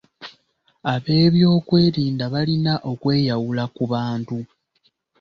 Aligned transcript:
Abeebyokwerinda 0.93 2.23
balina 2.33 2.73
okweyawula 2.91 3.63
ku 3.75 3.83
bantu. 3.91 4.37